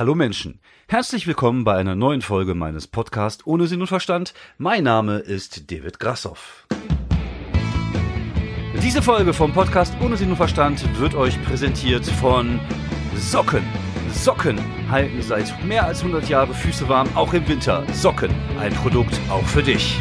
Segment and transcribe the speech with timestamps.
[0.00, 4.32] Hallo Menschen, herzlich willkommen bei einer neuen Folge meines Podcasts Ohne Sinn und Verstand.
[4.56, 6.66] Mein Name ist David Grassoff.
[8.82, 12.60] Diese Folge vom Podcast Ohne Sinn und Verstand wird euch präsentiert von
[13.14, 13.62] Socken.
[14.10, 14.58] Socken
[14.90, 17.84] halten seit mehr als 100 Jahren Füße warm, auch im Winter.
[17.92, 20.00] Socken, ein Produkt auch für dich.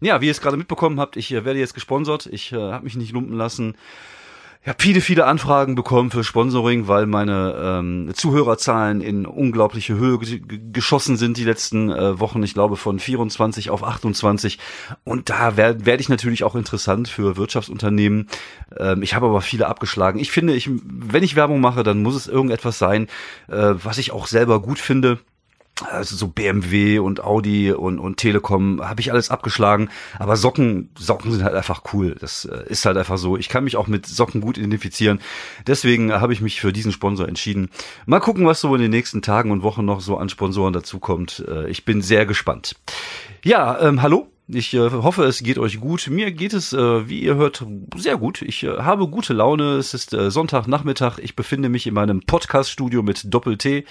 [0.00, 2.26] Ja, wie ihr es gerade mitbekommen habt, ich äh, werde jetzt gesponsert.
[2.32, 3.76] Ich äh, habe mich nicht lumpen lassen.
[4.64, 10.20] Ich habe viele, viele Anfragen bekommen für Sponsoring, weil meine ähm, Zuhörerzahlen in unglaubliche Höhe
[10.20, 12.44] geschossen sind die letzten äh, Wochen.
[12.44, 14.60] Ich glaube von 24 auf 28.
[15.02, 18.28] Und da werde werd ich natürlich auch interessant für Wirtschaftsunternehmen.
[18.78, 20.20] Ähm, ich habe aber viele abgeschlagen.
[20.20, 23.08] Ich finde, ich, wenn ich Werbung mache, dann muss es irgendetwas sein,
[23.48, 25.18] äh, was ich auch selber gut finde
[25.90, 29.88] also so BMW und Audi und, und Telekom habe ich alles abgeschlagen.
[30.18, 32.16] Aber Socken, Socken sind halt einfach cool.
[32.20, 33.36] Das äh, ist halt einfach so.
[33.36, 35.20] Ich kann mich auch mit Socken gut identifizieren.
[35.66, 37.70] Deswegen habe ich mich für diesen Sponsor entschieden.
[38.06, 41.44] Mal gucken, was so in den nächsten Tagen und Wochen noch so an Sponsoren dazukommt.
[41.48, 42.76] Äh, ich bin sehr gespannt.
[43.44, 44.31] Ja, ähm, hallo.
[44.48, 46.08] Ich äh, hoffe, es geht euch gut.
[46.08, 47.64] Mir geht es, äh, wie ihr hört,
[47.96, 48.42] sehr gut.
[48.42, 49.76] Ich äh, habe gute Laune.
[49.76, 51.18] Es ist äh, Sonntagnachmittag.
[51.18, 53.84] Ich befinde mich in meinem Podcast-Studio mit Doppel-T.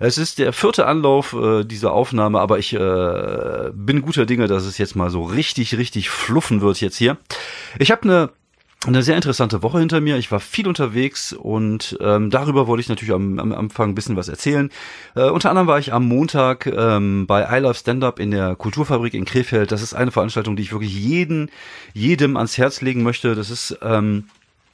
[0.00, 4.64] Es ist der vierte Anlauf äh, dieser Aufnahme, aber ich äh, bin guter Dinge, dass
[4.64, 7.16] es jetzt mal so richtig, richtig fluffen wird jetzt hier.
[7.78, 8.30] Ich habe eine
[8.86, 10.16] eine sehr interessante Woche hinter mir.
[10.16, 14.16] Ich war viel unterwegs und ähm, darüber wollte ich natürlich am, am Anfang ein bisschen
[14.16, 14.70] was erzählen.
[15.14, 18.56] Äh, unter anderem war ich am Montag ähm, bei I Love Stand Up in der
[18.56, 19.70] Kulturfabrik in Krefeld.
[19.70, 21.50] Das ist eine Veranstaltung, die ich wirklich jeden,
[21.92, 23.34] jedem ans Herz legen möchte.
[23.34, 24.24] Das ist ähm,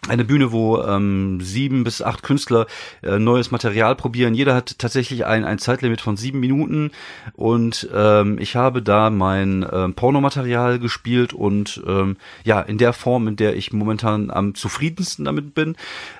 [0.06, 2.66] eine Bühne, wo ähm, sieben bis acht Künstler
[3.02, 4.34] äh, neues Material probieren.
[4.34, 6.92] Jeder hat tatsächlich ein, ein Zeitlimit von sieben Minuten
[7.34, 13.28] und ähm, ich habe da mein ähm, Pornomaterial gespielt und ähm, ja, in der Form,
[13.28, 15.76] in der ich momentan am zufriedensten damit bin.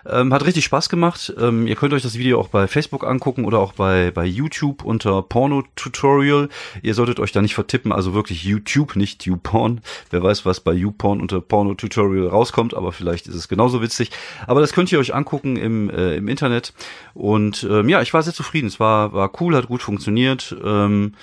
[0.06, 1.32] Ähm, hat richtig Spaß gemacht.
[1.38, 4.84] Ähm, ihr könnt euch das Video auch bei Facebook angucken oder auch bei, bei YouTube
[4.84, 6.48] unter Porno-Tutorial.
[6.82, 9.80] Ihr solltet euch da nicht vertippen, also wirklich YouTube, nicht YouPorn.
[10.10, 14.10] Wer weiß, was bei YouPorn unter Porno-Tutorial rauskommt, aber vielleicht ist es genauso witzig.
[14.46, 16.72] Aber das könnt ihr euch angucken im, äh, im Internet.
[17.14, 18.66] Und ähm, ja, ich war sehr zufrieden.
[18.66, 20.56] Es war, war cool, hat gut funktioniert.
[20.64, 21.14] Ähm,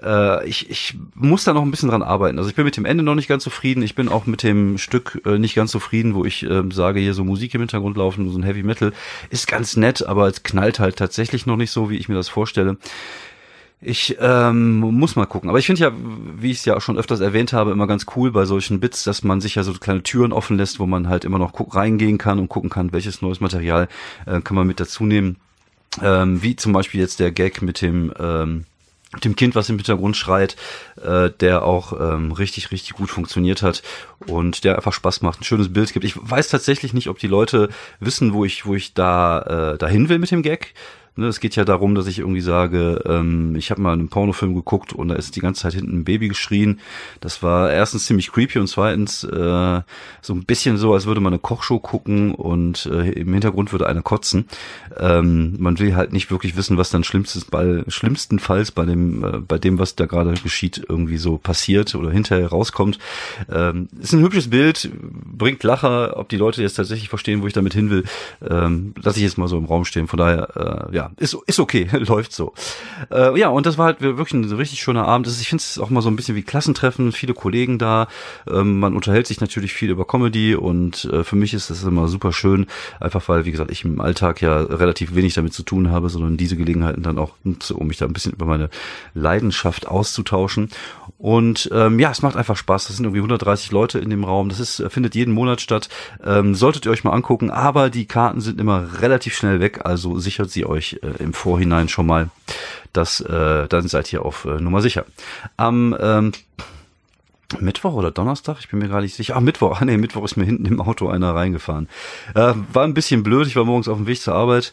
[0.00, 2.38] äh, ich, ich muss da noch ein bisschen dran arbeiten.
[2.38, 3.82] Also ich bin mit dem Ende noch nicht ganz zufrieden.
[3.82, 7.14] Ich bin auch mit dem Stück äh, nicht ganz zufrieden, wo ich äh, sage, hier
[7.14, 8.92] so Musik im Hintergrund laufen, so ein Heavy Metal.
[9.30, 12.28] Ist ganz nett, aber es knallt halt tatsächlich noch nicht so, wie ich mir das
[12.28, 12.76] vorstelle.
[13.80, 15.48] Ich ähm, muss mal gucken.
[15.48, 18.06] Aber ich finde ja, wie ich es ja auch schon öfters erwähnt habe, immer ganz
[18.16, 21.08] cool bei solchen Bits, dass man sich ja so kleine Türen offen lässt, wo man
[21.08, 23.88] halt immer noch reingehen kann und gucken kann, welches neues Material
[24.26, 25.36] äh, kann man mit dazu nehmen.
[26.02, 28.64] Ähm, wie zum Beispiel jetzt der Gag mit dem ähm,
[29.24, 30.56] dem Kind, was im Hintergrund schreit,
[31.02, 33.82] äh, der auch ähm, richtig, richtig gut funktioniert hat
[34.26, 36.04] und der einfach Spaß macht, ein schönes Bild gibt.
[36.04, 40.10] Ich weiß tatsächlich nicht, ob die Leute wissen, wo ich, wo ich da äh, dahin
[40.10, 40.74] will mit dem Gag.
[41.18, 44.54] Ne, es geht ja darum, dass ich irgendwie sage, ähm, ich habe mal einen Pornofilm
[44.54, 46.78] geguckt und da ist die ganze Zeit hinten ein Baby geschrien.
[47.18, 49.80] Das war erstens ziemlich creepy und zweitens äh,
[50.22, 53.88] so ein bisschen so, als würde man eine Kochshow gucken und äh, im Hintergrund würde
[53.88, 54.46] einer kotzen.
[54.96, 59.38] Ähm, man will halt nicht wirklich wissen, was dann schlimmstes bei, schlimmstenfalls bei dem, äh,
[59.38, 63.00] bei dem, was da gerade geschieht, irgendwie so passiert oder hinterher rauskommt.
[63.50, 67.54] Ähm, ist ein hübsches Bild, bringt Lacher, ob die Leute jetzt tatsächlich verstehen, wo ich
[67.54, 68.04] damit hin will,
[68.48, 70.06] ähm, lasse ich jetzt mal so im Raum stehen.
[70.06, 72.52] Von daher, äh, ja, ist, ist okay, läuft so.
[73.10, 75.26] Äh, ja, und das war halt wirklich ein richtig schöner Abend.
[75.26, 78.08] Ich finde es auch mal so ein bisschen wie Klassentreffen, viele Kollegen da.
[78.48, 82.08] Ähm, man unterhält sich natürlich viel über Comedy und äh, für mich ist das immer
[82.08, 82.66] super schön,
[83.00, 86.36] einfach weil, wie gesagt, ich im Alltag ja relativ wenig damit zu tun habe, sondern
[86.36, 88.70] diese Gelegenheiten dann auch um mich da ein bisschen über meine
[89.14, 90.70] Leidenschaft auszutauschen.
[91.18, 92.86] Und ähm, ja, es macht einfach Spaß.
[92.86, 94.48] Das sind irgendwie 130 Leute in dem Raum.
[94.48, 95.88] Das ist, findet jeden Monat statt.
[96.24, 100.18] Ähm, solltet ihr euch mal angucken, aber die Karten sind immer relativ schnell weg, also
[100.18, 102.30] sichert sie euch äh, im Vorhinein schon mal.
[102.92, 105.04] Das, äh, dann seid ihr auf äh, Nummer sicher.
[105.56, 106.32] Am ähm,
[107.60, 109.36] Mittwoch oder Donnerstag, ich bin mir gar nicht sicher.
[109.36, 111.88] Ah, Mittwoch, ah, nee, Mittwoch ist mir hinten im Auto einer reingefahren.
[112.34, 114.72] Äh, war ein bisschen blöd, ich war morgens auf dem Weg zur Arbeit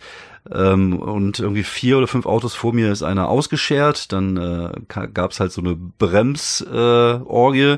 [0.52, 4.12] ähm, und irgendwie vier oder fünf Autos vor mir ist einer ausgeschert.
[4.12, 7.62] Dann äh, gab's halt so eine Bremsorgie.
[7.62, 7.78] Äh,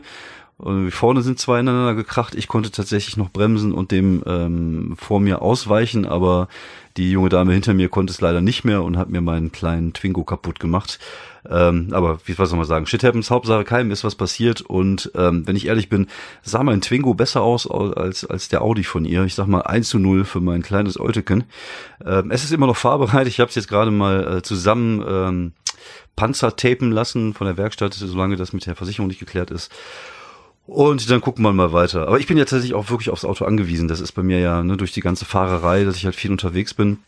[0.57, 2.33] und vorne sind zwei ineinander gekracht.
[2.33, 6.47] Ich konnte tatsächlich noch bremsen und dem ähm, vor mir ausweichen, aber
[6.97, 9.93] die junge Dame hinter mir konnte es leider nicht mehr und hat mir meinen kleinen
[9.93, 10.97] Twingo kaputt gemacht.
[11.47, 12.87] Ähm, aber wie soll man sagen?
[12.87, 14.61] Shit happens, Hauptsache keinem ist was passiert.
[14.61, 16.07] Und ähm, wenn ich ehrlich bin,
[16.41, 19.23] sah mein Twingo besser aus als, als der Audi von ihr.
[19.25, 21.43] Ich sag mal 1 zu 0 für mein kleines Euteken.
[22.03, 23.27] Ähm, es ist immer noch fahrbereit.
[23.27, 25.51] Ich habe es jetzt gerade mal äh, zusammen ähm,
[26.15, 29.71] Panzer tapen lassen von der Werkstatt, solange das mit der Versicherung nicht geklärt ist.
[30.67, 32.07] Und dann gucken wir mal weiter.
[32.07, 33.87] Aber ich bin ja tatsächlich auch wirklich aufs Auto angewiesen.
[33.87, 36.73] Das ist bei mir ja ne, durch die ganze Fahrerei, dass ich halt viel unterwegs
[36.73, 36.99] bin.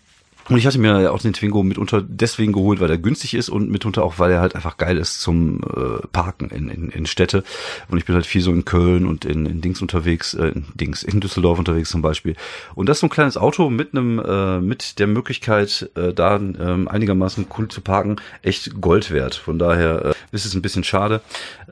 [0.49, 3.69] Und ich hatte mir auch den Twingo mitunter deswegen geholt, weil er günstig ist und
[3.69, 7.43] mitunter auch, weil er halt einfach geil ist zum äh, Parken in, in, in Städte.
[7.89, 10.65] Und ich bin halt viel so in Köln und in, in Dings unterwegs, äh, in
[10.73, 12.35] Dings, in Düsseldorf unterwegs zum Beispiel.
[12.73, 16.37] Und das ist so ein kleines Auto mit einem, äh, mit der Möglichkeit, äh, da
[16.37, 19.35] äh, einigermaßen cool zu parken, echt Gold wert.
[19.35, 21.21] Von daher äh, ist es ein bisschen schade.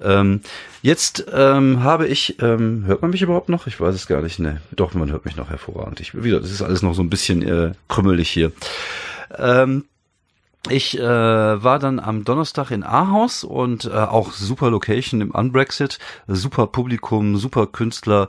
[0.03, 0.41] Ähm,
[0.87, 3.67] Jetzt ähm, habe ich, ähm, hört man mich überhaupt noch?
[3.67, 4.39] Ich weiß es gar nicht.
[4.39, 5.99] Ne, doch, man hört mich noch hervorragend.
[5.99, 8.51] Ich, wieder, das ist alles noch so ein bisschen äh, krümmelig hier.
[9.37, 9.85] Ähm,
[10.69, 15.97] ich äh, war dann am Donnerstag in Ahaus und äh, auch super Location im Unbrexit,
[16.27, 18.27] super Publikum, super Künstler,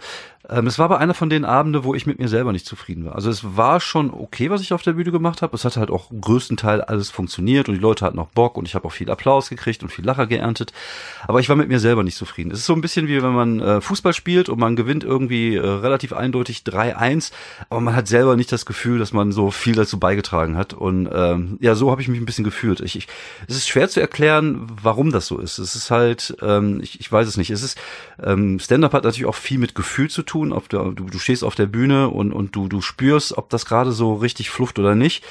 [0.51, 3.05] ähm, es war aber einer von den Abende, wo ich mit mir selber nicht zufrieden
[3.05, 3.15] war.
[3.15, 5.55] Also es war schon okay, was ich auf der Bühne gemacht habe.
[5.55, 8.75] Es hat halt auch größtenteils alles funktioniert und die Leute hatten auch Bock und ich
[8.75, 10.73] habe auch viel Applaus gekriegt und viel Lacher geerntet.
[11.27, 12.51] Aber ich war mit mir selber nicht zufrieden.
[12.51, 15.57] Es ist so ein bisschen wie wenn man äh, Fußball spielt und man gewinnt irgendwie
[15.57, 17.31] äh, relativ eindeutig 3-1,
[17.69, 20.73] aber man hat selber nicht das Gefühl, dass man so viel dazu beigetragen hat.
[20.73, 22.81] Und ähm, ja, so habe ich mich ein bisschen gefühlt.
[22.81, 23.07] Ich, ich,
[23.49, 25.59] es ist schwer zu erklären, warum das so ist.
[25.59, 27.51] Es ist halt, ähm, ich, ich weiß es nicht.
[27.51, 27.79] Es ist
[28.23, 30.53] ähm, Stand-up hat natürlich auch viel mit Gefühl zu tun tun.
[30.53, 33.67] Auf der, du, du stehst auf der Bühne und, und du, du spürst, ob das
[33.67, 35.25] gerade so richtig flufft oder nicht.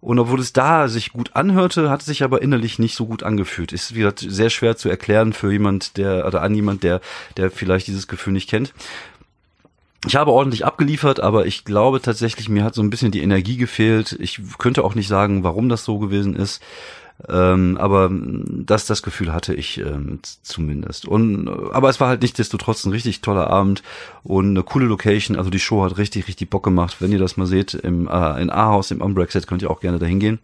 [0.00, 3.22] Und obwohl es da sich gut anhörte, hat es sich aber innerlich nicht so gut
[3.22, 3.72] angefühlt.
[3.72, 7.00] Ist wieder sehr schwer zu erklären für jemand, der oder an jemand, der,
[7.36, 8.74] der vielleicht dieses Gefühl nicht kennt.
[10.04, 13.56] Ich habe ordentlich abgeliefert, aber ich glaube tatsächlich, mir hat so ein bisschen die Energie
[13.56, 14.16] gefehlt.
[14.18, 16.60] Ich könnte auch nicht sagen, warum das so gewesen ist.
[17.28, 21.06] Ähm, aber das, das Gefühl hatte ich ähm, zumindest.
[21.06, 23.82] Und aber es war halt nichtsdestotrotz ein richtig toller Abend
[24.24, 25.36] und eine coole Location.
[25.36, 26.96] Also die Show hat richtig, richtig Bock gemacht.
[27.00, 29.98] Wenn ihr das mal seht im äh, in Ahaus im Unbrexit, könnt ihr auch gerne
[29.98, 30.38] dahin gehen.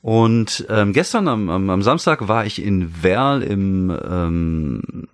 [0.00, 5.08] Und ähm, gestern am, am, am Samstag war ich in Werl im ähm,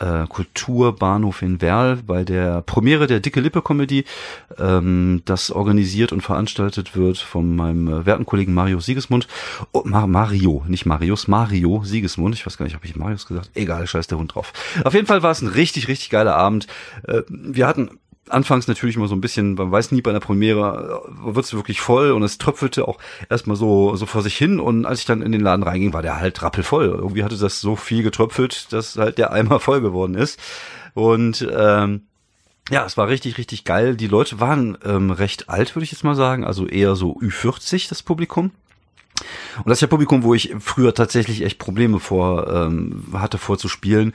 [0.00, 4.04] äh, Kulturbahnhof in Werl bei der Premiere der Dicke Lippe Comedy,
[4.58, 9.28] ähm, das organisiert und veranstaltet wird von meinem äh, werten Kollegen Mario Siegesmund.
[9.72, 12.34] Oh, Mar Mario, nicht Marius, Mario Siegesmund.
[12.34, 13.50] Ich weiß gar nicht, habe ich Marius gesagt?
[13.54, 14.52] Egal, scheiß der Hund drauf.
[14.84, 16.66] Auf jeden Fall war es ein richtig, richtig geiler Abend.
[17.06, 17.90] Äh, wir hatten
[18.30, 21.54] anfangs natürlich immer so ein bisschen, man weiß nie bei einer Premiere, äh, wird es
[21.54, 22.98] wirklich voll und es tröpfelte auch
[23.28, 26.02] erstmal so, so vor sich hin und als ich dann in den Laden reinging, war
[26.02, 26.86] der halt rappelvoll.
[26.86, 30.40] Irgendwie hatte das so viel getröpfelt, dass halt der Eimer voll geworden ist.
[30.94, 32.02] Und ähm,
[32.70, 33.96] ja, es war richtig, richtig geil.
[33.96, 37.88] Die Leute waren ähm, recht alt, würde ich jetzt mal sagen, also eher so Ü40
[37.88, 38.52] das Publikum.
[39.58, 44.14] Und das ist ja Publikum, wo ich früher tatsächlich echt Probleme vor ähm, hatte vorzuspielen,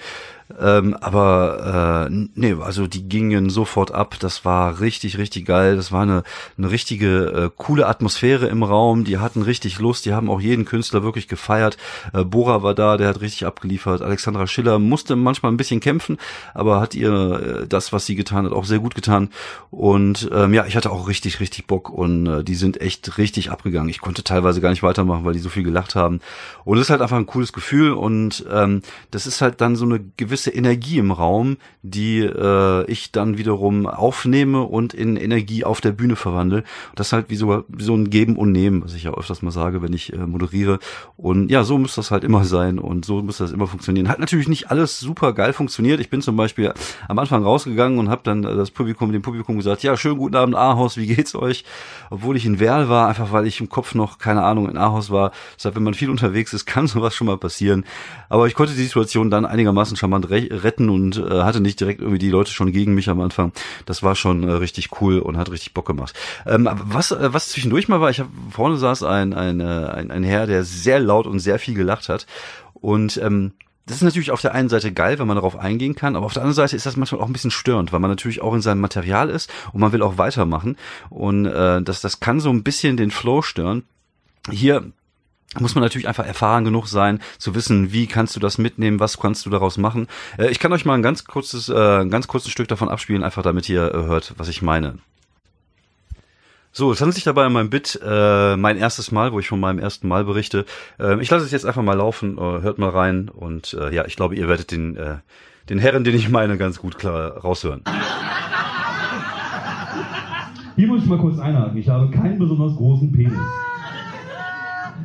[0.59, 4.17] ähm, aber äh, nee, also die gingen sofort ab.
[4.19, 5.75] Das war richtig, richtig geil.
[5.75, 6.23] Das war eine,
[6.57, 9.05] eine richtige äh, coole Atmosphäre im Raum.
[9.05, 10.05] Die hatten richtig Lust.
[10.05, 11.77] Die haben auch jeden Künstler wirklich gefeiert.
[12.13, 14.03] Äh, Bora war da, der hat richtig abgeliefert.
[14.03, 16.17] Alexandra Schiller musste manchmal ein bisschen kämpfen,
[16.53, 19.29] aber hat ihr äh, das, was sie getan hat, auch sehr gut getan.
[19.71, 23.49] Und ähm, ja, ich hatte auch richtig, richtig Bock und äh, die sind echt richtig
[23.49, 23.89] abgegangen.
[23.89, 26.19] Ich konnte teilweise gar nicht weitermachen, weil die so viel gelacht haben.
[26.65, 29.85] Und es ist halt einfach ein cooles Gefühl und ähm, das ist halt dann so
[29.85, 35.63] eine gewisse gewisse Energie im Raum, die äh, ich dann wiederum aufnehme und in Energie
[35.63, 36.65] auf der Bühne verwandle.
[36.93, 39.41] Das ist halt wie so, wie so ein Geben und Nehmen, was ich ja öfters
[39.41, 40.79] mal sage, wenn ich äh, moderiere.
[41.15, 44.09] Und ja, so muss das halt immer sein und so muss das immer funktionieren.
[44.09, 46.01] Hat natürlich nicht alles super geil funktioniert.
[46.01, 46.73] Ich bin zum Beispiel
[47.07, 50.55] am Anfang rausgegangen und habe dann das Publikum, dem Publikum gesagt, ja, schönen guten Abend,
[50.55, 51.63] Ahaus, wie geht's euch?
[52.09, 55.11] Obwohl ich in Werl war, einfach weil ich im Kopf noch, keine Ahnung, in Ahaus
[55.11, 55.31] war.
[55.55, 57.85] Deshalb, wenn man viel unterwegs ist, kann sowas schon mal passieren.
[58.27, 62.19] Aber ich konnte die Situation dann einigermaßen charmant retten und äh, hatte nicht direkt irgendwie
[62.19, 63.51] die Leute schon gegen mich am Anfang.
[63.85, 66.15] Das war schon äh, richtig cool und hat richtig Bock gemacht.
[66.45, 70.11] Ähm, was, äh, was zwischendurch mal war, ich hab, vorne saß ein, ein, äh, ein,
[70.11, 72.25] ein Herr, der sehr laut und sehr viel gelacht hat.
[72.73, 73.53] Und ähm,
[73.85, 76.33] das ist natürlich auf der einen Seite geil, wenn man darauf eingehen kann, aber auf
[76.33, 78.61] der anderen Seite ist das manchmal auch ein bisschen störend, weil man natürlich auch in
[78.61, 80.75] seinem Material ist und man will auch weitermachen.
[81.09, 83.83] Und äh, das, das kann so ein bisschen den Flow stören.
[84.49, 84.91] Hier
[85.59, 89.19] muss man natürlich einfach erfahren genug sein, zu wissen, wie kannst du das mitnehmen, was
[89.19, 90.07] kannst du daraus machen.
[90.37, 93.23] Äh, ich kann euch mal ein ganz kurzes, äh, ein ganz kurzes Stück davon abspielen,
[93.23, 94.99] einfach damit ihr äh, hört, was ich meine.
[96.71, 99.61] So, es handelt sich dabei um mein Bit, äh, mein erstes Mal, wo ich von
[99.61, 100.65] meinem ersten Mal berichte.
[100.99, 104.05] Äh, ich lasse es jetzt einfach mal laufen, äh, hört mal rein und äh, ja,
[104.05, 105.19] ich glaube, ihr werdet den, äh,
[105.69, 107.83] den Herren, den ich meine, ganz gut klar raushören.
[110.75, 111.77] Hier muss ich mal kurz einhaken.
[111.77, 113.39] Ich habe keinen besonders großen Penis.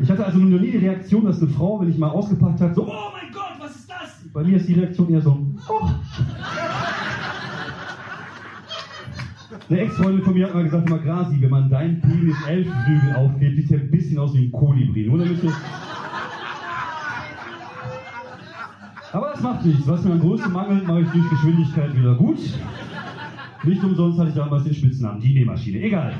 [0.00, 2.74] Ich hatte also noch nie die Reaktion, dass eine Frau, wenn ich mal ausgepackt habe,
[2.74, 4.24] so, oh mein Gott, was ist das?
[4.32, 5.38] Bei mir ist die Reaktion eher so,
[5.68, 5.90] oh.
[9.68, 13.56] Eine Ex-Freundin von mir hat mal gesagt, mal Grasi, wenn man deinen Penis Elfenflügel aufklebt,
[13.56, 15.06] sieht der ein bisschen aus wie ein Kolibri.
[15.06, 15.52] Nur damit du
[19.12, 19.86] Aber das macht nichts.
[19.86, 22.38] Was mir an Größe mangelt, mache ich durch Geschwindigkeit wieder gut.
[23.64, 25.80] Nicht umsonst hatte ich damals den Spitznamen, die Nähmaschine.
[25.80, 26.14] Egal.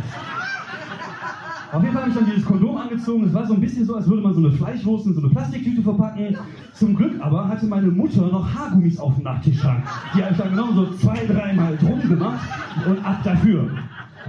[1.72, 3.24] Auf jeden Fall habe ich dann dieses Kondom angezogen.
[3.24, 5.30] Es war so ein bisschen so, als würde man so eine Fleischwurst in so eine
[5.30, 6.36] Plastiktüte verpacken.
[6.74, 9.84] Zum Glück aber hatte meine Mutter noch Haargummis auf dem Nachttischschrank.
[10.14, 12.40] Die habe ich dann genau so zwei, dreimal drum gemacht
[12.86, 13.70] und ab dafür.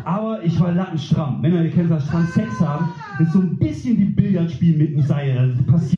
[0.06, 1.42] Aber ich war lattenstramm.
[1.42, 5.02] Männer, ihr kennt das, stramm Sex haben, ist so ein bisschen wie Billardspielen mit einem
[5.02, 5.56] Seil.
[5.58, 5.96] Das passiert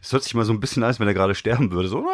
[0.00, 1.88] es hört sich mal so ein bisschen an, als wenn er gerade sterben würde.
[1.88, 1.98] So.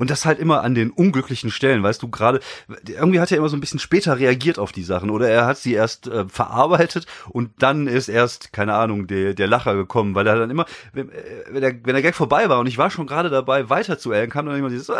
[0.00, 2.40] Und das halt immer an den unglücklichen Stellen, weißt du, gerade,
[2.88, 5.58] irgendwie hat er immer so ein bisschen später reagiert auf die Sachen oder er hat
[5.58, 10.26] sie erst äh, verarbeitet und dann ist erst, keine Ahnung, der, der Lacher gekommen, weil
[10.26, 10.64] er dann immer,
[10.94, 13.68] wenn, äh, wenn, der, wenn der Gag vorbei war und ich war schon gerade dabei,
[13.68, 14.94] weiter zu ellen, kam dann immer dieses, äh,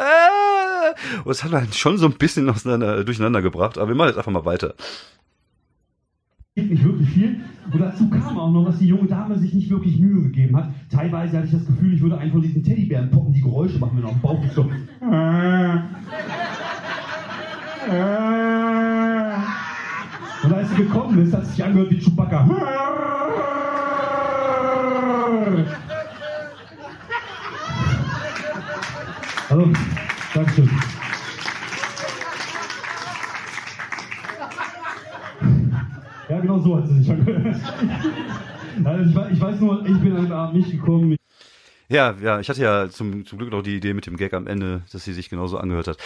[1.25, 4.19] und es hat dann schon so ein bisschen auseinander, durcheinander gebracht, aber wir machen jetzt
[4.19, 4.75] einfach mal weiter
[6.69, 7.41] nicht wirklich viel.
[7.73, 10.71] Und dazu kam auch noch, dass die junge Dame sich nicht wirklich Mühe gegeben hat.
[10.91, 13.99] Teilweise hatte ich das Gefühl, ich würde einen von diesen Teddybären poppen, die Geräusche machen,
[14.03, 14.45] er auf dem Bauch.
[14.55, 14.63] So.
[20.43, 22.49] Und als sie gekommen ist, hat sie sich angehört wie Chewbacca.
[29.49, 29.69] Hallo,
[30.35, 30.71] Dankeschön.
[36.41, 37.57] Ja, genau so hat sie sich angehört.
[38.85, 41.17] also ich, weiß nur, ich bin an den gekommen.
[41.89, 44.47] Ja, ja, ich hatte ja zum, zum Glück noch die Idee mit dem Gag am
[44.47, 45.99] Ende, dass sie sich genauso angehört hat.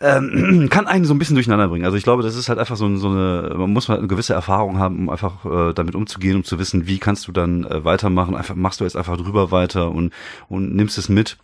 [0.00, 1.84] Ähm, kann einen so ein bisschen durcheinander bringen.
[1.84, 4.34] Also ich glaube, das ist halt einfach so, so eine, man muss halt eine gewisse
[4.34, 7.84] Erfahrung haben, um einfach äh, damit umzugehen, um zu wissen, wie kannst du dann äh,
[7.84, 8.34] weitermachen.
[8.34, 10.12] Einfach machst du jetzt einfach drüber weiter und
[10.48, 11.36] und nimmst es mit.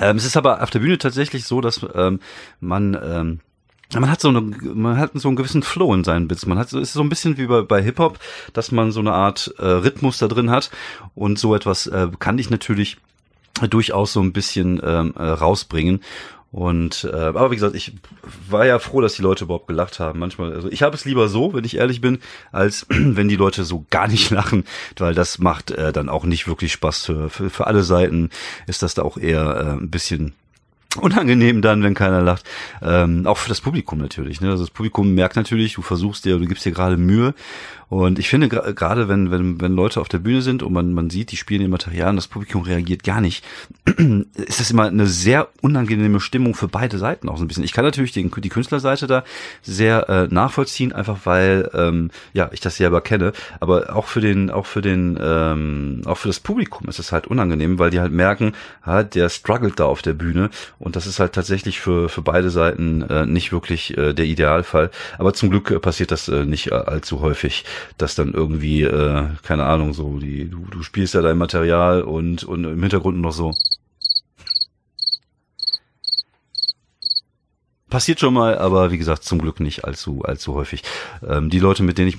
[0.00, 2.18] Ähm, es ist aber auf der Bühne tatsächlich so, dass ähm,
[2.60, 3.40] man ähm,
[3.94, 6.46] man hat so eine, man hat so einen gewissen Flow in seinen Bits.
[6.46, 8.18] Man hat, es ist so ein bisschen wie bei, bei Hip Hop,
[8.52, 10.70] dass man so eine Art äh, Rhythmus da drin hat
[11.14, 12.98] und so etwas äh, kann ich natürlich
[13.70, 16.02] durchaus so ein bisschen ähm, äh, rausbringen.
[16.50, 17.92] Und äh, aber wie gesagt, ich
[18.48, 20.18] war ja froh, dass die Leute überhaupt gelacht haben.
[20.18, 22.20] Manchmal, also ich habe es lieber so, wenn ich ehrlich bin,
[22.52, 24.64] als wenn die Leute so gar nicht lachen,
[24.96, 28.30] weil das macht äh, dann auch nicht wirklich Spaß für, für, für alle Seiten.
[28.66, 30.34] Ist das da auch eher äh, ein bisschen
[30.96, 32.44] unangenehm dann, wenn keiner lacht.
[32.82, 34.40] Ähm, auch für das Publikum natürlich.
[34.40, 34.50] Ne?
[34.50, 37.34] Also das Publikum merkt natürlich, du versuchst dir, du gibst dir gerade Mühe
[37.90, 41.08] und ich finde gerade, wenn, wenn, wenn Leute auf der Bühne sind und man, man
[41.08, 43.44] sieht, die spielen ihr Material und das Publikum reagiert gar nicht,
[43.86, 47.64] ist das immer eine sehr unangenehme Stimmung für beide Seiten auch so ein bisschen.
[47.64, 49.24] Ich kann natürlich die, die Künstlerseite da
[49.62, 53.32] sehr äh, nachvollziehen, einfach weil ähm, ja ich das selber kenne.
[53.58, 57.26] Aber auch für den, auch für den, ähm, auch für das Publikum ist es halt
[57.26, 58.52] unangenehm, weil die halt merken,
[58.84, 62.50] ha, der struggelt da auf der Bühne und das ist halt tatsächlich für, für beide
[62.50, 64.90] Seiten äh, nicht wirklich äh, der Idealfall.
[65.18, 67.64] Aber zum Glück äh, passiert das äh, nicht äh, allzu häufig
[67.96, 72.44] dass dann irgendwie, äh, keine Ahnung, so, die, du, du spielst ja dein Material und,
[72.44, 73.52] und im Hintergrund noch so.
[77.90, 80.82] Passiert schon mal, aber wie gesagt, zum Glück nicht allzu, allzu häufig.
[81.26, 82.18] Ähm, die Leute, mit denen ich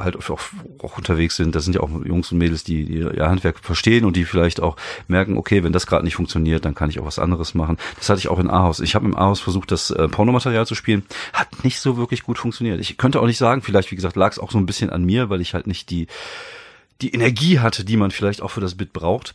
[0.00, 0.40] halt auch,
[0.82, 4.04] auch unterwegs sind, das sind ja auch Jungs und Mädels, die, die ihr Handwerk verstehen
[4.04, 4.76] und die vielleicht auch
[5.08, 7.76] merken, okay, wenn das gerade nicht funktioniert, dann kann ich auch was anderes machen.
[7.98, 8.78] Das hatte ich auch in Ahaus.
[8.78, 11.04] Ich habe im Ahaus versucht, das äh, Pornomaterial zu spielen.
[11.32, 12.78] Hat nicht so wirklich gut funktioniert.
[12.78, 15.04] Ich könnte auch nicht sagen, vielleicht, wie gesagt, lag es auch so ein bisschen an
[15.04, 16.06] mir, weil ich halt nicht die,
[17.02, 19.34] die Energie hatte, die man vielleicht auch für das Bit braucht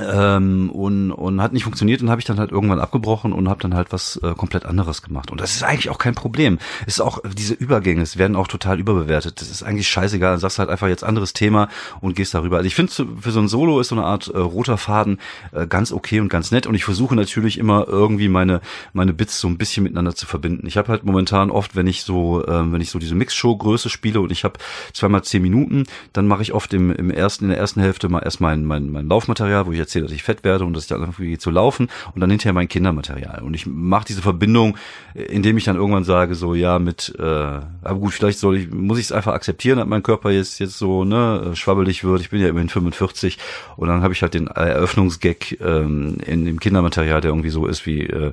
[0.00, 3.60] ähm, und, und hat nicht funktioniert und habe ich dann halt irgendwann abgebrochen und habe
[3.60, 5.30] dann halt was äh, komplett anderes gemacht.
[5.30, 6.58] Und das ist eigentlich auch kein Problem.
[6.86, 9.40] Es ist auch diese Übergänge es werden auch total überbewertet.
[9.40, 10.32] Das ist eigentlich scheißegal.
[10.32, 11.68] Dann sagst du halt einfach jetzt anderes Thema
[12.00, 12.58] und gehst darüber.
[12.58, 15.18] Also ich finde für so ein Solo ist so eine Art äh, roter Faden
[15.52, 16.66] äh, ganz okay und ganz nett.
[16.66, 18.60] Und ich versuche natürlich immer irgendwie meine
[18.92, 20.66] meine Bits so ein bisschen miteinander zu verbinden.
[20.66, 23.88] Ich habe halt momentan oft wenn ich so ähm, wenn ich so diese Mixshow Größe
[23.88, 24.58] spiele und ich habe
[24.92, 28.20] zweimal zehn Minuten dann mache ich oft im, im ersten in der ersten Hälfte mal
[28.20, 30.88] erst mein mein, mein Laufmaterial wo ich erzähle, dass ich fett werde und dass ich
[30.88, 33.42] dann irgendwie zu laufen und dann hinterher mein Kindermaterial.
[33.42, 34.76] Und ich mache diese Verbindung,
[35.14, 38.70] äh, indem ich dann irgendwann sage, so ja, mit, äh, aber gut, vielleicht soll ich,
[38.70, 42.20] muss ich es einfach akzeptieren, dass mein Körper jetzt jetzt so ne schwabbelig wird.
[42.20, 43.38] Ich bin ja immerhin 45
[43.76, 47.86] und dann habe ich halt den Eröffnungsgag ähm, in dem Kindermaterial, der irgendwie so ist
[47.86, 48.32] wie äh,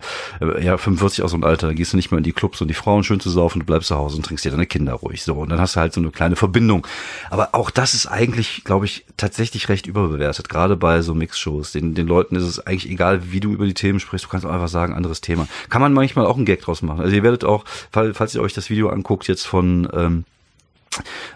[0.62, 2.68] ja 45 aus so einem Alter, dann gehst du nicht mehr in die Clubs und
[2.68, 5.24] die Frauen schön zu saufen, du bleibst zu Hause und trinkst dir deine Kinder ruhig
[5.24, 6.86] so und dann hast du halt so eine kleine Verbindung.
[7.30, 11.72] Aber auch das ist eigentlich, glaube ich, tatsächlich recht überbewertet, gerade bei so Mix Shows.
[11.72, 14.26] Den, den Leuten ist es eigentlich egal, wie du über die Themen sprichst.
[14.26, 15.48] Du kannst auch einfach sagen, anderes Thema.
[15.70, 17.02] Kann man manchmal auch einen Gag draus machen.
[17.02, 20.26] Also ihr werdet auch, falls ihr euch das Video anguckt, jetzt von ähm,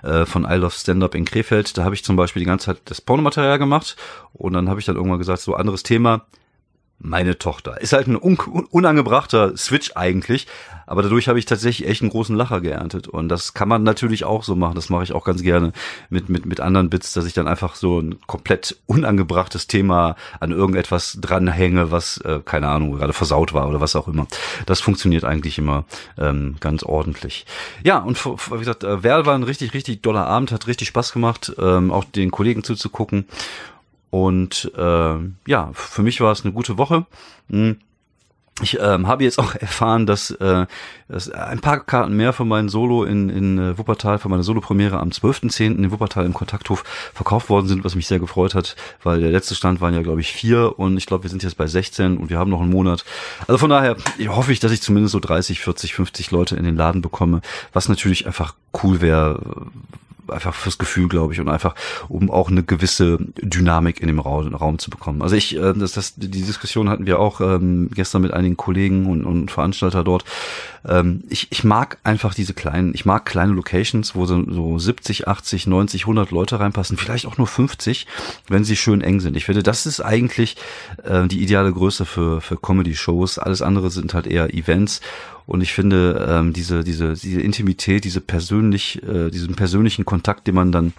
[0.01, 2.81] äh, von I Love Stand-Up in Krefeld, da habe ich zum Beispiel die ganze Zeit
[2.85, 3.95] das Pornomaterial gemacht
[4.33, 6.25] und dann habe ich dann irgendwann gesagt, so anderes Thema,
[7.03, 7.79] meine Tochter.
[7.81, 8.37] Ist halt ein un
[8.71, 10.47] unangebrachter Switch eigentlich,
[10.87, 13.07] aber dadurch habe ich tatsächlich echt einen großen Lacher geerntet.
[13.07, 14.75] Und das kann man natürlich auch so machen.
[14.75, 15.73] Das mache ich auch ganz gerne
[16.09, 20.51] mit, mit, mit anderen Bits, dass ich dann einfach so ein komplett unangebrachtes Thema an
[20.51, 24.27] irgendetwas dranhänge, was, äh, keine Ahnung, gerade versaut war oder was auch immer.
[24.65, 25.85] Das funktioniert eigentlich immer
[26.17, 27.45] ähm, ganz ordentlich.
[27.83, 31.11] Ja, und wie gesagt, äh, Werl war ein richtig, richtig doller Abend, hat richtig Spaß
[31.11, 33.27] gemacht, ähm, auch den Kollegen zuzugucken.
[34.13, 35.15] Und äh,
[35.47, 37.07] ja, für mich war es eine gute Woche.
[37.49, 37.77] Hm.
[38.61, 40.67] Ich ähm, habe jetzt auch erfahren, dass, äh,
[41.07, 44.99] dass ein paar Karten mehr für meinen Solo in, in äh, Wuppertal, für meine Solo-Premiere
[44.99, 45.77] am 12.10.
[45.77, 46.83] in Wuppertal im Kontakthof
[47.15, 50.21] verkauft worden sind, was mich sehr gefreut hat, weil der letzte Stand waren ja, glaube
[50.21, 52.69] ich, vier und ich glaube, wir sind jetzt bei 16 und wir haben noch einen
[52.69, 53.05] Monat.
[53.47, 56.75] Also von daher hoffe ich, dass ich zumindest so 30, 40, 50 Leute in den
[56.75, 57.41] Laden bekomme,
[57.73, 58.53] was natürlich einfach
[58.83, 59.71] cool wäre,
[60.27, 61.75] einfach fürs Gefühl, glaube ich, und einfach,
[62.09, 65.21] um auch eine gewisse Dynamik in dem Raum, Raum zu bekommen.
[65.21, 69.05] Also ich, äh, das, das, die Diskussion hatten wir auch ähm, gestern mit einigen Kollegen
[69.07, 70.25] und, und Veranstalter dort.
[70.85, 75.27] Ähm, ich, ich mag einfach diese kleinen, ich mag kleine Locations, wo so, so 70,
[75.27, 78.07] 80, 90, 100 Leute reinpassen, vielleicht auch nur 50,
[78.47, 79.37] wenn sie schön eng sind.
[79.37, 80.57] Ich finde, das ist eigentlich
[81.03, 83.39] äh, die ideale Größe für, für Comedy-Shows.
[83.39, 85.01] Alles andere sind halt eher Events
[85.45, 90.55] und ich finde, ähm, diese, diese, diese Intimität, diese persönlich, äh, diesen persönlichen Kontakt, den
[90.55, 90.93] man dann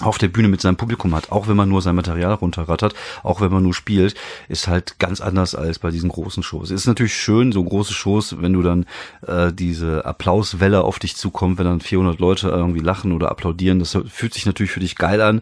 [0.00, 3.40] auf der Bühne mit seinem Publikum hat, auch wenn man nur sein Material runterrattert, auch
[3.40, 4.14] wenn man nur spielt,
[4.48, 6.70] ist halt ganz anders als bei diesen großen Shows.
[6.70, 8.84] Es ist natürlich schön, so große Shows, wenn du dann
[9.26, 13.96] äh, diese Applauswelle auf dich zukommt, wenn dann 400 Leute irgendwie lachen oder applaudieren, das
[14.08, 15.40] fühlt sich natürlich für dich geil an,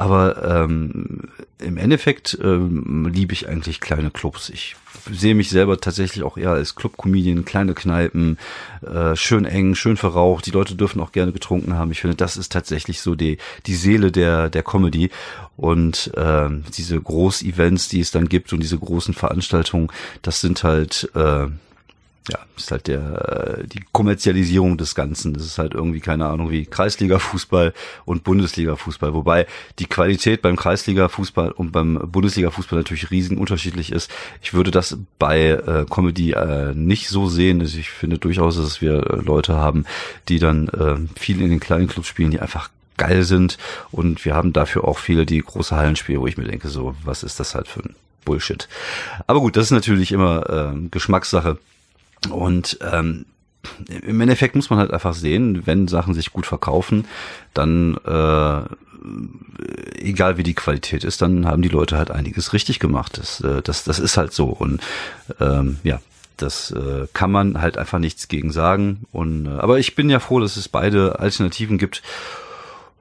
[0.00, 1.28] aber ähm,
[1.58, 4.48] im Endeffekt ähm, liebe ich eigentlich kleine Clubs.
[4.48, 4.76] Ich
[5.12, 8.38] sehe mich selber tatsächlich auch eher als Club-Comedian, kleine Kneipen,
[8.80, 10.46] äh, schön eng, schön verraucht.
[10.46, 11.92] Die Leute dürfen auch gerne getrunken haben.
[11.92, 15.10] Ich finde, das ist tatsächlich so die, die Seele der, der Comedy.
[15.58, 19.88] Und äh, diese Groß-Events, die es dann gibt und diese großen Veranstaltungen,
[20.22, 21.10] das sind halt...
[21.14, 21.48] Äh,
[22.30, 25.34] ja, ist halt der die Kommerzialisierung des Ganzen.
[25.34, 27.72] Das ist halt irgendwie keine Ahnung wie Kreisliga-Fußball
[28.04, 29.46] und Bundesliga-Fußball, wobei
[29.78, 34.10] die Qualität beim Kreisliga-Fußball und beim Bundesliga-Fußball natürlich riesen unterschiedlich ist.
[34.42, 37.60] Ich würde das bei äh, Comedy äh, nicht so sehen.
[37.60, 39.84] Also ich finde durchaus, dass wir äh, Leute haben,
[40.28, 43.56] die dann äh, viel in den kleinen Clubs spielen, die einfach geil sind
[43.90, 46.94] und wir haben dafür auch viele, die große Hallen spielen, wo ich mir denke, so
[47.02, 47.94] was ist das halt für ein
[48.26, 48.68] Bullshit.
[49.26, 51.58] Aber gut, das ist natürlich immer äh, Geschmackssache.
[52.28, 53.26] Und ähm,
[53.88, 57.06] im Endeffekt muss man halt einfach sehen, wenn Sachen sich gut verkaufen,
[57.54, 58.62] dann äh,
[59.98, 63.18] egal wie die Qualität ist, dann haben die Leute halt einiges richtig gemacht.
[63.18, 64.46] Das, äh, das, das ist halt so.
[64.46, 64.80] Und
[65.40, 66.00] ähm, ja,
[66.36, 69.06] das äh, kann man halt einfach nichts gegen sagen.
[69.12, 72.02] Und äh, aber ich bin ja froh, dass es beide Alternativen gibt.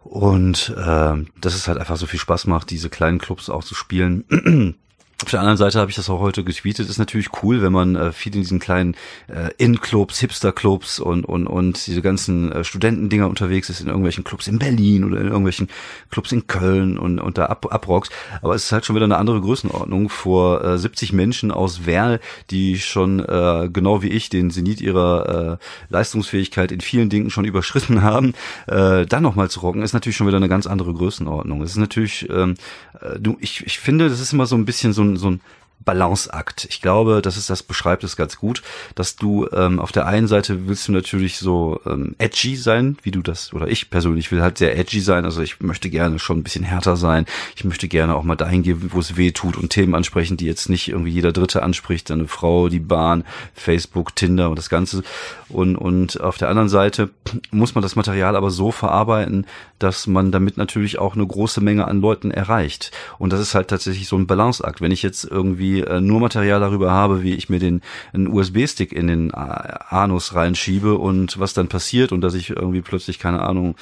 [0.04, 3.76] Und äh, dass es halt einfach so viel Spaß macht, diese kleinen Clubs auch zu
[3.76, 4.76] spielen.
[5.22, 6.90] Auf der anderen Seite habe ich das auch heute getweetet.
[6.90, 8.96] Ist natürlich cool, wenn man äh, viel in diesen kleinen
[9.28, 14.48] äh, In-Clubs, Hipster-Clubs und und und diese ganzen äh, Studentendinger unterwegs ist in irgendwelchen Clubs
[14.48, 15.68] in Berlin oder in irgendwelchen
[16.10, 18.14] Clubs in Köln und und da ab, abrockst.
[18.42, 22.22] Aber es ist halt schon wieder eine andere Größenordnung vor äh, 70 Menschen aus Werl,
[22.50, 27.44] die schon äh, genau wie ich den Zenit ihrer äh, Leistungsfähigkeit in vielen Dingen schon
[27.44, 28.36] überschritten haben.
[28.68, 31.62] Äh, dann noch mal zu rocken ist natürlich schon wieder eine ganz andere Größenordnung.
[31.62, 32.56] Es ist natürlich, ähm,
[33.02, 35.41] äh, du, ich ich finde, das ist immer so ein bisschen so ein so ein
[35.89, 36.67] Balanceakt.
[36.69, 38.62] Ich glaube, das ist das beschreibt es ganz gut,
[38.93, 43.10] dass du ähm, auf der einen Seite willst du natürlich so ähm, edgy sein, wie
[43.10, 45.25] du das oder ich persönlich will halt sehr edgy sein.
[45.25, 47.25] Also ich möchte gerne schon ein bisschen härter sein.
[47.56, 50.45] Ich möchte gerne auch mal dahin gehen, wo es weh tut und Themen ansprechen, die
[50.45, 53.23] jetzt nicht irgendwie jeder Dritte anspricht, deine Frau, die Bahn,
[53.56, 55.02] Facebook, Tinder und das Ganze.
[55.47, 57.10] Und und auf der anderen Seite
[57.49, 59.47] muss man das Material aber so verarbeiten,
[59.80, 62.91] dass man damit natürlich auch eine große Menge an Leuten erreicht.
[63.17, 64.82] Und das ist halt tatsächlich so ein Balanceakt.
[64.82, 67.82] Wenn ich jetzt irgendwie irgendwie äh, nur Material darüber habe, wie ich mir den
[68.13, 73.42] USB-Stick in den Anus reinschiebe und was dann passiert und dass ich irgendwie plötzlich keine
[73.42, 73.76] Ahnung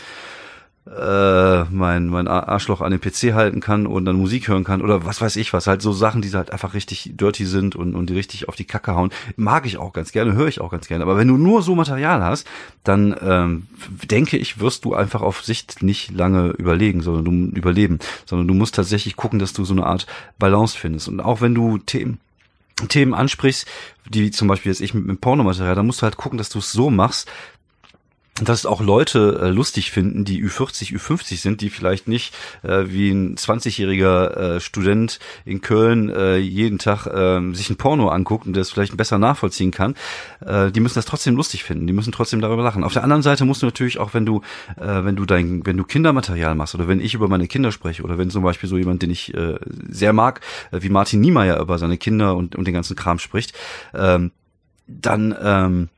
[0.87, 5.05] äh, mein, mein Arschloch an den PC halten kann und dann Musik hören kann oder
[5.05, 5.67] was weiß ich was.
[5.67, 8.65] Halt so Sachen, die halt einfach richtig dirty sind und, und die richtig auf die
[8.65, 9.11] Kacke hauen.
[9.35, 11.03] Mag ich auch ganz gerne, höre ich auch ganz gerne.
[11.03, 12.47] Aber wenn du nur so Material hast,
[12.83, 13.67] dann ähm,
[14.09, 18.53] denke ich, wirst du einfach auf Sicht nicht lange überlegen, sondern du überleben, sondern du
[18.53, 20.07] musst tatsächlich gucken, dass du so eine Art
[20.39, 21.07] Balance findest.
[21.07, 22.19] Und auch wenn du Themen
[22.89, 23.65] Themen ansprichst,
[24.07, 26.59] die zum Beispiel jetzt ich mit, mit Pornomaterial, dann musst du halt gucken, dass du
[26.59, 27.27] es so machst,
[28.41, 33.09] dass auch Leute äh, lustig finden, die Ü40, Ü50 sind, die vielleicht nicht äh, wie
[33.09, 38.55] ein 20-jähriger äh, Student in Köln äh, jeden Tag äh, sich ein Porno anguckt und
[38.55, 39.95] das vielleicht besser nachvollziehen kann,
[40.45, 42.83] äh, die müssen das trotzdem lustig finden, die müssen trotzdem darüber lachen.
[42.83, 44.41] Auf der anderen Seite musst du natürlich auch, wenn du,
[44.77, 48.03] äh, wenn du dein, wenn du Kindermaterial machst oder wenn ich über meine Kinder spreche
[48.03, 49.57] oder wenn zum Beispiel so jemand, den ich äh,
[49.89, 53.53] sehr mag, äh, wie Martin Niemeyer über seine Kinder und, und den ganzen Kram spricht,
[53.93, 54.31] ähm,
[54.87, 55.89] dann ähm,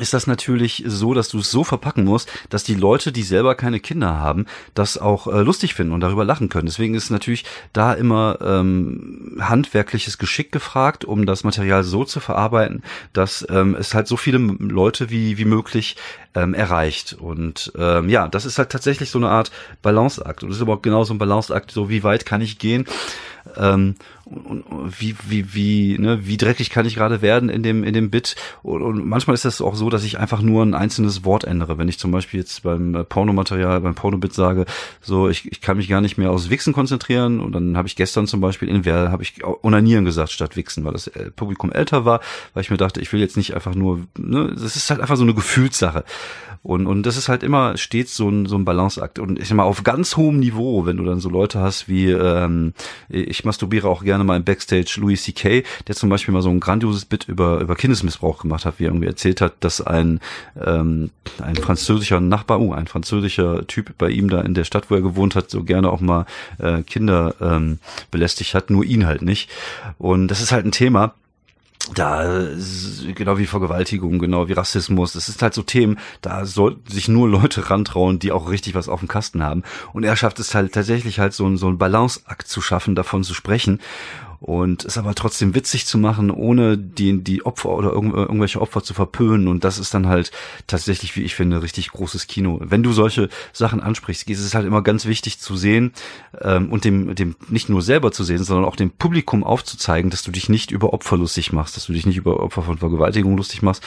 [0.00, 3.54] ist das natürlich so, dass du es so verpacken musst, dass die Leute, die selber
[3.54, 6.66] keine Kinder haben, das auch äh, lustig finden und darüber lachen können.
[6.66, 12.82] Deswegen ist natürlich da immer ähm, handwerkliches Geschick gefragt, um das Material so zu verarbeiten,
[13.12, 15.96] dass ähm, es halt so viele Leute wie, wie möglich
[16.34, 17.16] ähm, erreicht.
[17.18, 19.50] Und ähm, ja, das ist halt tatsächlich so eine Art
[19.82, 20.42] Balanceakt.
[20.42, 22.86] Und das ist aber auch genau so ein Balanceakt, so wie weit kann ich gehen
[23.56, 23.94] ähm,
[24.98, 28.36] wie wie wie ne wie dreckig kann ich gerade werden in dem in dem Bit
[28.62, 31.78] und, und manchmal ist das auch so, dass ich einfach nur ein einzelnes Wort ändere.
[31.78, 34.66] Wenn ich zum Beispiel jetzt beim äh, Pornomaterial beim Pornobit sage,
[35.00, 37.96] so ich, ich kann mich gar nicht mehr aufs Wichsen konzentrieren und dann habe ich
[37.96, 41.72] gestern zum Beispiel in Werl habe ich Onanieren gesagt statt Wichsen, weil das äh, Publikum
[41.72, 42.20] älter war,
[42.52, 45.16] weil ich mir dachte, ich will jetzt nicht einfach nur ne, das ist halt einfach
[45.16, 46.04] so eine Gefühlssache.
[46.62, 49.18] Und, und das ist halt immer stets so ein, so ein Balanceakt.
[49.18, 52.10] Und ich sag mal, auf ganz hohem Niveau, wenn du dann so Leute hast wie,
[52.10, 52.74] ähm,
[53.08, 56.60] ich masturbiere auch gerne mal im Backstage Louis C.K., der zum Beispiel mal so ein
[56.60, 60.20] grandioses Bit über, über Kindesmissbrauch gemacht hat, wie er irgendwie erzählt hat, dass ein,
[60.64, 61.10] ähm,
[61.42, 65.02] ein französischer Nachbar, uh, ein französischer Typ bei ihm da in der Stadt, wo er
[65.02, 66.26] gewohnt hat, so gerne auch mal
[66.58, 67.78] äh, Kinder ähm,
[68.10, 69.50] belästigt hat, nur ihn halt nicht.
[69.98, 71.14] Und das ist halt ein Thema,
[71.94, 72.48] da
[73.14, 77.28] genau wie Vergewaltigung, genau wie Rassismus, das ist halt so Themen, da sollten sich nur
[77.28, 79.62] Leute rantrauen, die auch richtig was auf dem Kasten haben.
[79.92, 83.34] Und er schafft es halt tatsächlich halt so, so ein Balanceakt zu schaffen, davon zu
[83.34, 83.80] sprechen
[84.40, 88.82] und es aber trotzdem witzig zu machen, ohne die, die Opfer oder irgendw irgendwelche Opfer
[88.82, 89.48] zu verpönen.
[89.48, 90.30] Und das ist dann halt
[90.66, 92.60] tatsächlich, wie ich finde, richtig großes Kino.
[92.62, 95.92] Wenn du solche Sachen ansprichst, ist es halt immer ganz wichtig zu sehen
[96.40, 100.22] ähm, und dem, dem nicht nur selber zu sehen, sondern auch dem Publikum aufzuzeigen, dass
[100.22, 103.36] du dich nicht über Opfer lustig machst, dass du dich nicht über Opfer von Vergewaltigung
[103.36, 103.82] lustig machst,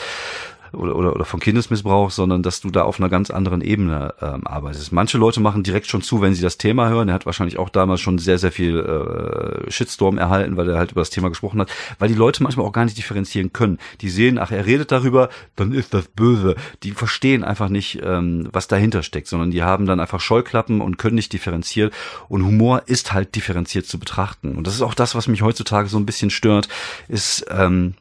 [0.73, 4.45] oder, oder, oder von Kindesmissbrauch, sondern dass du da auf einer ganz anderen Ebene ähm,
[4.47, 4.91] arbeitest.
[4.91, 7.09] Manche Leute machen direkt schon zu, wenn sie das Thema hören.
[7.09, 10.91] Er hat wahrscheinlich auch damals schon sehr, sehr viel äh, Shitstorm erhalten, weil er halt
[10.91, 13.79] über das Thema gesprochen hat, weil die Leute manchmal auch gar nicht differenzieren können.
[14.01, 16.55] Die sehen, ach, er redet darüber, dann ist das böse.
[16.83, 20.97] Die verstehen einfach nicht, ähm, was dahinter steckt, sondern die haben dann einfach Scheuklappen und
[20.97, 21.91] können nicht differenzieren.
[22.29, 24.55] Und Humor ist halt differenziert zu betrachten.
[24.55, 26.67] Und das ist auch das, was mich heutzutage so ein bisschen stört,
[27.07, 27.95] ist ähm,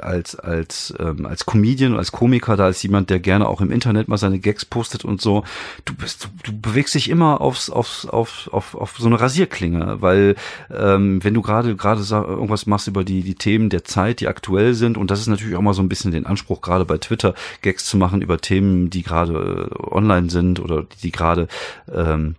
[0.00, 4.08] als als ähm, als Comedian, als Komiker, da als jemand, der gerne auch im Internet
[4.08, 5.44] mal seine Gags postet und so.
[5.84, 9.96] Du bist, du, du bewegst dich immer aufs aufs auf auf auf so eine Rasierklinge,
[10.00, 10.36] weil
[10.70, 14.74] ähm, wenn du gerade gerade irgendwas machst über die die Themen der Zeit, die aktuell
[14.74, 17.34] sind und das ist natürlich auch mal so ein bisschen den Anspruch gerade bei Twitter
[17.62, 21.48] Gags zu machen über Themen, die gerade äh, online sind oder die gerade
[21.92, 22.36] ähm,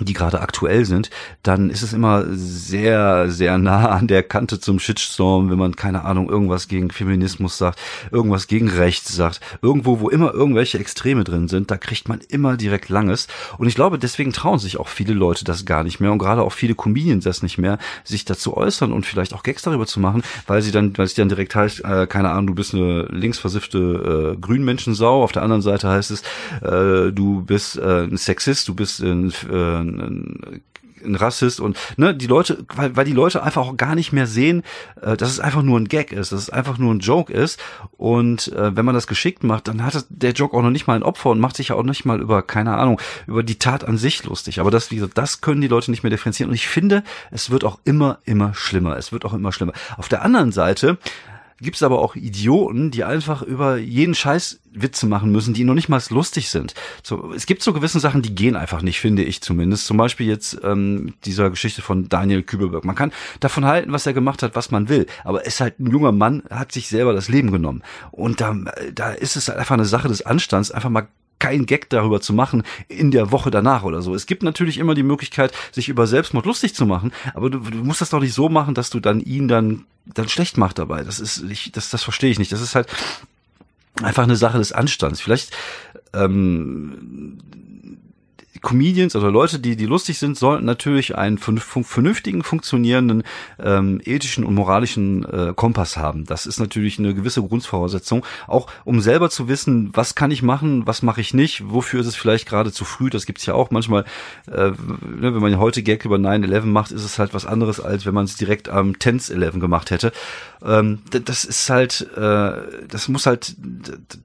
[0.00, 1.10] die gerade aktuell sind,
[1.42, 6.04] dann ist es immer sehr, sehr nah an der Kante zum Shitstorm, wenn man, keine
[6.04, 7.78] Ahnung, irgendwas gegen Feminismus sagt,
[8.10, 12.56] irgendwas gegen Rechts sagt, irgendwo, wo immer irgendwelche Extreme drin sind, da kriegt man immer
[12.56, 13.28] direkt Langes.
[13.58, 16.42] Und ich glaube, deswegen trauen sich auch viele Leute das gar nicht mehr und gerade
[16.42, 20.00] auch viele Comedians das nicht mehr, sich dazu äußern und vielleicht auch Gags darüber zu
[20.00, 23.02] machen, weil sie dann, weil es dann direkt heißt, äh, keine Ahnung, du bist eine
[23.10, 26.22] linksversiffte äh, Grünmenschensau, auf der anderen Seite heißt es,
[26.62, 30.62] äh, du bist äh, ein Sexist, du bist ein äh, ein,
[31.04, 34.26] ein Rassist und ne, die Leute, weil, weil die Leute einfach auch gar nicht mehr
[34.26, 34.62] sehen,
[35.00, 37.60] äh, dass es einfach nur ein Gag ist, dass es einfach nur ein Joke ist.
[37.96, 40.94] Und äh, wenn man das geschickt macht, dann hat der Joke auch noch nicht mal
[40.94, 43.84] ein Opfer und macht sich ja auch nicht mal über, keine Ahnung, über die Tat
[43.84, 44.60] an sich lustig.
[44.60, 46.50] Aber das, wie gesagt, das können die Leute nicht mehr differenzieren.
[46.50, 48.96] Und ich finde, es wird auch immer, immer schlimmer.
[48.96, 49.72] Es wird auch immer schlimmer.
[49.96, 50.98] Auf der anderen Seite
[51.62, 55.74] gibt es aber auch Idioten, die einfach über jeden Scheiß Witze machen müssen, die noch
[55.74, 56.74] nicht mal lustig sind.
[57.02, 59.86] So, es gibt so gewisse Sachen, die gehen einfach nicht, finde ich zumindest.
[59.86, 62.84] Zum Beispiel jetzt ähm, dieser Geschichte von Daniel Kübelberg.
[62.84, 65.78] Man kann davon halten, was er gemacht hat, was man will, aber er ist halt
[65.78, 67.82] ein junger Mann, hat sich selber das Leben genommen.
[68.10, 68.56] Und da,
[68.94, 71.08] da ist es halt einfach eine Sache des Anstands, einfach mal
[71.42, 74.14] kein Gag darüber zu machen in der Woche danach oder so.
[74.14, 77.78] Es gibt natürlich immer die Möglichkeit, sich über Selbstmord lustig zu machen, aber du, du
[77.78, 81.02] musst das doch nicht so machen, dass du dann ihn dann dann schlecht machst dabei.
[81.02, 82.52] Das ist ich, das das verstehe ich nicht.
[82.52, 82.86] Das ist halt
[84.00, 85.20] einfach eine Sache des Anstands.
[85.20, 85.50] Vielleicht
[86.14, 87.38] ähm,
[88.62, 93.24] Comedians oder Leute, die, die lustig sind, sollten natürlich einen vernünftigen, funktionierenden,
[93.58, 96.24] ähm, ethischen und moralischen äh, Kompass haben.
[96.24, 100.86] Das ist natürlich eine gewisse Grundvoraussetzung, auch um selber zu wissen, was kann ich machen,
[100.86, 103.10] was mache ich nicht, wofür ist es vielleicht gerade zu früh.
[103.10, 104.04] Das gibt's ja auch manchmal,
[104.50, 108.06] äh, ne, wenn man heute Gag über 9-11 macht, ist es halt was anderes, als
[108.06, 110.12] wenn man es direkt am 10-11 gemacht hätte.
[110.64, 112.52] Ähm, das ist halt, äh,
[112.88, 113.56] das muss halt,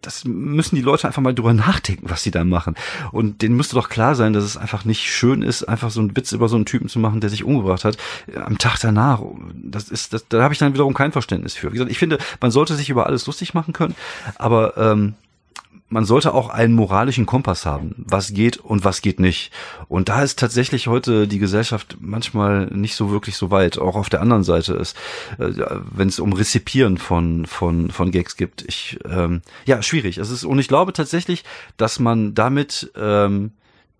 [0.02, 2.76] das müssen die Leute einfach mal drüber nachdenken, was sie da machen.
[3.12, 6.15] Und denen müsste doch klar sein, dass es einfach nicht schön ist, einfach so einen
[6.15, 7.97] Witz über so einen Typen zu machen, der sich umgebracht hat,
[8.35, 9.21] am Tag danach.
[9.53, 11.69] Das ist, das, da habe ich dann wiederum kein Verständnis für.
[11.69, 13.95] Wie gesagt, ich finde, man sollte sich über alles lustig machen können,
[14.37, 15.15] aber ähm,
[15.89, 19.51] man sollte auch einen moralischen Kompass haben, was geht und was geht nicht.
[19.87, 23.77] Und da ist tatsächlich heute die Gesellschaft manchmal nicht so wirklich so weit.
[23.77, 24.97] Auch auf der anderen Seite ist,
[25.39, 25.49] äh,
[25.91, 30.17] wenn es um Rezipieren von von von Gags gibt, ich ähm, ja schwierig.
[30.17, 31.43] Es ist und ich glaube tatsächlich,
[31.77, 33.51] dass man damit ähm,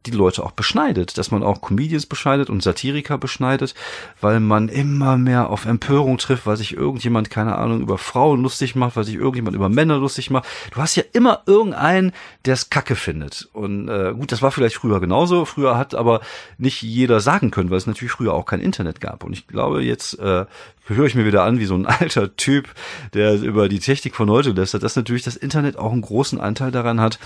[0.06, 3.76] die Leute auch beschneidet, dass man auch Comedians beschneidet und Satiriker beschneidet,
[4.22, 8.76] weil man immer mehr auf Empörung trifft, weil sich irgendjemand, keine Ahnung, über Frauen lustig
[8.76, 10.46] macht, weil sich irgendjemand über Männer lustig macht.
[10.72, 12.14] Du hast ja immer irgendeinen,
[12.46, 13.50] der es kacke findet.
[13.54, 15.46] Und äh, gut, das war vielleicht früher genauso.
[15.46, 16.22] Früher hat aber
[16.58, 19.24] nicht jeder sagen können, weil es natürlich früher auch kein Internet gab.
[19.24, 20.46] Und ich glaube, jetzt äh,
[20.86, 22.70] höre ich mir wieder an wie so ein alter Typ,
[23.14, 26.72] der über die Technik von heute lästert, dass natürlich das Internet auch einen großen Anteil
[26.72, 27.20] daran hat,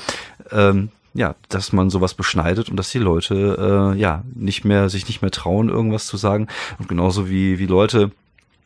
[0.51, 5.07] ähm, ja, dass man sowas beschneidet und dass die Leute äh, ja nicht mehr sich
[5.07, 6.47] nicht mehr trauen, irgendwas zu sagen.
[6.79, 8.11] Und genauso wie wie Leute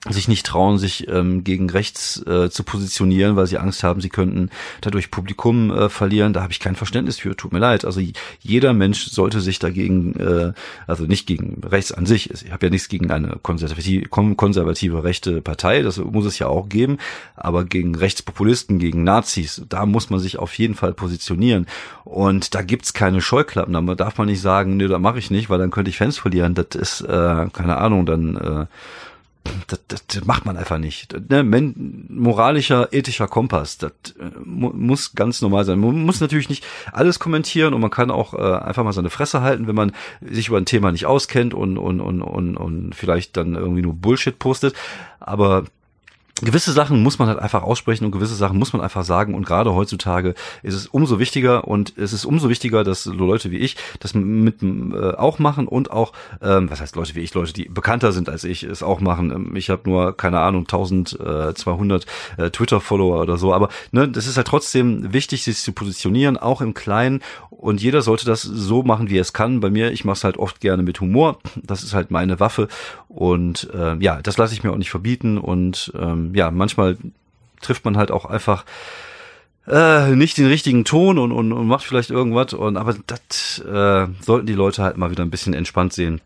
[0.09, 4.09] sich nicht trauen, sich ähm, gegen rechts äh, zu positionieren, weil sie Angst haben, sie
[4.09, 4.49] könnten
[4.81, 6.33] dadurch Publikum äh, verlieren.
[6.33, 7.35] Da habe ich kein Verständnis für.
[7.35, 7.85] Tut mir leid.
[7.85, 8.01] Also
[8.39, 10.53] jeder Mensch sollte sich dagegen, äh,
[10.85, 12.29] also nicht gegen rechts an sich.
[12.29, 15.81] Ich habe ja nichts gegen eine konservative, konservative rechte Partei.
[15.81, 16.97] Das muss es ja auch geben.
[17.35, 21.65] Aber gegen Rechtspopulisten, gegen Nazis, da muss man sich auf jeden Fall positionieren.
[22.03, 23.73] Und da gibt's keine Scheuklappen.
[23.73, 26.19] Da darf man nicht sagen, nee, da mache ich nicht, weil dann könnte ich Fans
[26.19, 26.53] verlieren.
[26.53, 28.05] Das ist äh, keine Ahnung.
[28.05, 28.65] Dann äh,
[29.67, 31.15] das, das, das macht man einfach nicht.
[31.29, 31.43] Ne?
[32.09, 35.79] Moralischer, ethischer Kompass, das äh, mu muss ganz normal sein.
[35.79, 39.41] Man muss natürlich nicht alles kommentieren und man kann auch äh, einfach mal seine Fresse
[39.41, 43.37] halten, wenn man sich über ein Thema nicht auskennt und, und, und, und, und vielleicht
[43.37, 44.75] dann irgendwie nur Bullshit postet.
[45.19, 45.65] Aber
[46.41, 49.33] gewisse Sachen muss man halt einfach aussprechen und gewisse Sachen muss man einfach sagen.
[49.33, 53.57] Und gerade heutzutage ist es umso wichtiger und es ist umso wichtiger, dass Leute wie
[53.57, 57.53] ich das mit äh, auch machen und auch ähm, was heißt Leute wie ich, Leute,
[57.53, 59.31] die bekannter sind als ich, es auch machen.
[59.31, 62.05] Ähm, ich habe nur keine Ahnung 1200
[62.37, 66.35] äh, Twitter Follower oder so, aber ne, das ist halt trotzdem wichtig, sich zu positionieren,
[66.35, 67.21] auch im Kleinen
[67.65, 69.59] und jeder sollte das so machen, wie er es kann.
[69.59, 71.39] Bei mir, ich mache es halt oft gerne mit Humor.
[71.55, 72.67] Das ist halt meine Waffe
[73.09, 76.95] und äh, ja, das lasse ich mir auch nicht verbieten und ähm, ja, manchmal
[77.61, 78.65] trifft man halt auch einfach
[79.67, 84.07] äh, nicht den richtigen Ton und, und, und macht vielleicht irgendwas und aber das äh,
[84.21, 86.21] sollten die Leute halt mal wieder ein bisschen entspannt sehen.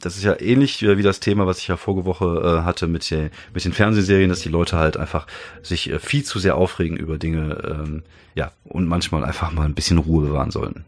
[0.00, 3.08] Das ist ja ähnlich wie das Thema, was ich ja vorige Woche äh, hatte mit,
[3.10, 5.26] der, mit den Fernsehserien, dass die Leute halt einfach
[5.62, 8.02] sich äh, viel zu sehr aufregen über Dinge, ähm,
[8.34, 10.84] ja, und manchmal einfach mal ein bisschen Ruhe bewahren sollten.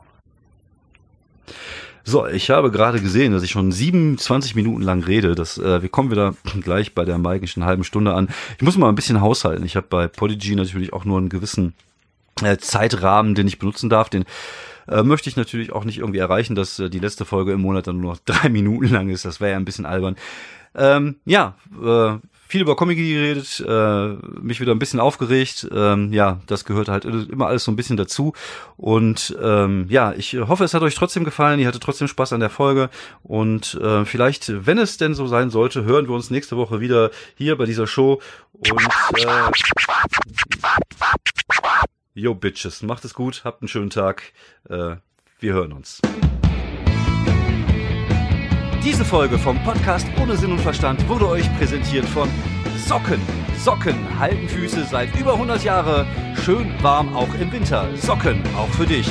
[2.06, 5.34] So, ich habe gerade gesehen, dass ich schon 27 Minuten lang rede.
[5.34, 8.28] Das, äh, wir kommen wieder gleich bei der magischen halben Stunde an.
[8.58, 9.64] Ich muss mal ein bisschen haushalten.
[9.64, 11.72] Ich habe bei Podigy natürlich auch nur einen gewissen
[12.42, 14.10] äh, Zeitrahmen, den ich benutzen darf.
[14.10, 14.26] Den
[14.86, 17.86] äh, möchte ich natürlich auch nicht irgendwie erreichen, dass äh, die letzte Folge im Monat
[17.86, 19.24] dann nur noch drei Minuten lang ist.
[19.24, 20.16] Das wäre ja ein bisschen albern.
[20.74, 24.08] Ähm, ja, äh, viel über Comic geredet, äh,
[24.40, 25.68] mich wieder ein bisschen aufgeregt.
[25.72, 28.32] Ähm, ja, das gehört halt immer alles so ein bisschen dazu.
[28.76, 31.58] Und ähm, ja, ich hoffe, es hat euch trotzdem gefallen.
[31.60, 32.90] Ihr hattet trotzdem Spaß an der Folge.
[33.22, 37.10] Und äh, vielleicht, wenn es denn so sein sollte, hören wir uns nächste Woche wieder
[37.36, 38.20] hier bei dieser Show.
[38.52, 38.80] Und
[39.18, 39.50] äh,
[42.14, 44.22] yo, Bitches, macht es gut, habt einen schönen Tag.
[44.68, 44.96] Äh,
[45.40, 46.00] wir hören uns.
[48.84, 52.28] Diese Folge vom Podcast Ohne Sinn und Verstand wurde euch präsentiert von
[52.86, 53.18] Socken.
[53.56, 57.88] Socken halten Füße seit über 100 Jahren schön warm auch im Winter.
[57.96, 59.08] Socken auch für dich.